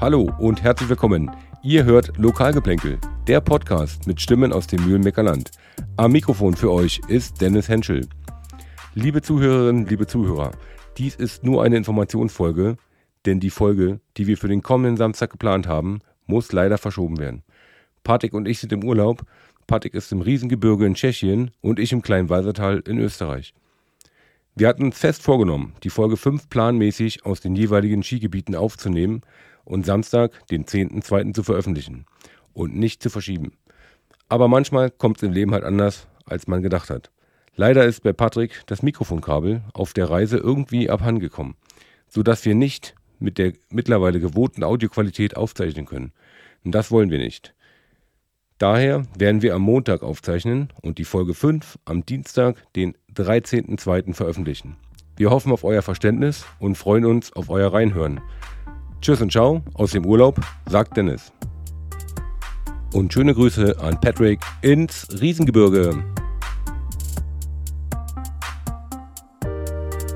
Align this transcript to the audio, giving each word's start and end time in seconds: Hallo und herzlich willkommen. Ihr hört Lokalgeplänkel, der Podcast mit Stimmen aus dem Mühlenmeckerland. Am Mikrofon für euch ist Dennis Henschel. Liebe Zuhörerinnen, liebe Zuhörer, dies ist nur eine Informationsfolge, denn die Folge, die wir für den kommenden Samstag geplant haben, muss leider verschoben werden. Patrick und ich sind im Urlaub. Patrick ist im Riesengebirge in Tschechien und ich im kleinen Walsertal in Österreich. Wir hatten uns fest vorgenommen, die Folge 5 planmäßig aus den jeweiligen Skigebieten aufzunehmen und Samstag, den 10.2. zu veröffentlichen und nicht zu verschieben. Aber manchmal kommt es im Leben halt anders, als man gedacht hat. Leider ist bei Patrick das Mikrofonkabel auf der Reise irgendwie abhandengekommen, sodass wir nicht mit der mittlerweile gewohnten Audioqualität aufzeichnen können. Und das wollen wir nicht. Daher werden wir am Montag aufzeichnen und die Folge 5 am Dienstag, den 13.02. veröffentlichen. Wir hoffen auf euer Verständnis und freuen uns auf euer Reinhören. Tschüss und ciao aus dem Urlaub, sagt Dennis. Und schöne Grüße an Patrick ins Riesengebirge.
Hallo 0.00 0.28
und 0.38 0.60
herzlich 0.60 0.88
willkommen. 0.88 1.30
Ihr 1.62 1.84
hört 1.84 2.18
Lokalgeplänkel, 2.18 2.98
der 3.28 3.40
Podcast 3.40 4.08
mit 4.08 4.20
Stimmen 4.20 4.52
aus 4.52 4.66
dem 4.66 4.84
Mühlenmeckerland. 4.84 5.52
Am 5.96 6.10
Mikrofon 6.10 6.56
für 6.56 6.72
euch 6.72 7.00
ist 7.06 7.40
Dennis 7.40 7.68
Henschel. 7.68 8.08
Liebe 8.94 9.22
Zuhörerinnen, 9.22 9.86
liebe 9.86 10.08
Zuhörer, 10.08 10.50
dies 10.98 11.14
ist 11.14 11.44
nur 11.44 11.62
eine 11.62 11.76
Informationsfolge, 11.76 12.76
denn 13.24 13.38
die 13.38 13.50
Folge, 13.50 14.00
die 14.16 14.26
wir 14.26 14.36
für 14.36 14.48
den 14.48 14.62
kommenden 14.62 14.96
Samstag 14.96 15.30
geplant 15.30 15.68
haben, 15.68 16.00
muss 16.26 16.50
leider 16.50 16.76
verschoben 16.76 17.18
werden. 17.18 17.44
Patrick 18.02 18.34
und 18.34 18.48
ich 18.48 18.58
sind 18.58 18.72
im 18.72 18.82
Urlaub. 18.82 19.22
Patrick 19.68 19.94
ist 19.94 20.10
im 20.10 20.22
Riesengebirge 20.22 20.86
in 20.86 20.94
Tschechien 20.94 21.52
und 21.60 21.78
ich 21.78 21.92
im 21.92 22.02
kleinen 22.02 22.28
Walsertal 22.28 22.82
in 22.84 22.98
Österreich. 22.98 23.54
Wir 24.56 24.68
hatten 24.68 24.84
uns 24.84 24.98
fest 24.98 25.22
vorgenommen, 25.22 25.72
die 25.84 25.90
Folge 25.90 26.16
5 26.16 26.48
planmäßig 26.48 27.24
aus 27.24 27.40
den 27.40 27.54
jeweiligen 27.54 28.02
Skigebieten 28.02 28.56
aufzunehmen 28.56 29.22
und 29.64 29.86
Samstag, 29.86 30.46
den 30.48 30.64
10.2. 30.64 31.34
zu 31.34 31.42
veröffentlichen 31.42 32.06
und 32.52 32.76
nicht 32.76 33.02
zu 33.02 33.10
verschieben. 33.10 33.52
Aber 34.28 34.48
manchmal 34.48 34.90
kommt 34.90 35.18
es 35.18 35.22
im 35.22 35.32
Leben 35.32 35.52
halt 35.52 35.64
anders, 35.64 36.06
als 36.26 36.46
man 36.46 36.62
gedacht 36.62 36.90
hat. 36.90 37.10
Leider 37.56 37.84
ist 37.84 38.02
bei 38.02 38.12
Patrick 38.12 38.62
das 38.66 38.82
Mikrofonkabel 38.82 39.62
auf 39.74 39.92
der 39.92 40.10
Reise 40.10 40.38
irgendwie 40.38 40.90
abhandengekommen, 40.90 41.54
sodass 42.08 42.44
wir 42.44 42.54
nicht 42.54 42.94
mit 43.18 43.38
der 43.38 43.52
mittlerweile 43.70 44.20
gewohnten 44.20 44.64
Audioqualität 44.64 45.36
aufzeichnen 45.36 45.86
können. 45.86 46.12
Und 46.64 46.74
das 46.74 46.90
wollen 46.90 47.10
wir 47.10 47.18
nicht. 47.18 47.54
Daher 48.58 49.04
werden 49.18 49.42
wir 49.42 49.54
am 49.54 49.62
Montag 49.62 50.02
aufzeichnen 50.02 50.68
und 50.80 50.98
die 50.98 51.04
Folge 51.04 51.34
5 51.34 51.78
am 51.84 52.06
Dienstag, 52.06 52.56
den 52.74 52.96
13.02. 53.14 54.14
veröffentlichen. 54.14 54.76
Wir 55.16 55.30
hoffen 55.30 55.52
auf 55.52 55.64
euer 55.64 55.82
Verständnis 55.82 56.44
und 56.58 56.76
freuen 56.76 57.04
uns 57.04 57.32
auf 57.32 57.50
euer 57.50 57.72
Reinhören. 57.72 58.20
Tschüss 59.04 59.20
und 59.20 59.30
ciao 59.30 59.60
aus 59.74 59.90
dem 59.90 60.06
Urlaub, 60.06 60.40
sagt 60.64 60.96
Dennis. 60.96 61.30
Und 62.94 63.12
schöne 63.12 63.34
Grüße 63.34 63.78
an 63.78 64.00
Patrick 64.00 64.40
ins 64.62 65.06
Riesengebirge. 65.20 66.02